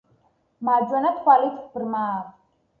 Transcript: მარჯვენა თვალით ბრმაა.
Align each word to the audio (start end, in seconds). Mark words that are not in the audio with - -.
მარჯვენა 0.69 1.13
თვალით 1.19 1.63
ბრმაა. 1.77 2.19